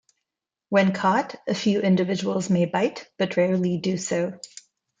When 0.69 0.93
caught, 0.93 1.35
a 1.47 1.53
few 1.53 1.79
individuals 1.81 2.49
may 2.49 2.65
bite, 2.65 3.07
but 3.19 3.37
rarely 3.37 3.77
do 3.77 3.97
so. 3.97 4.33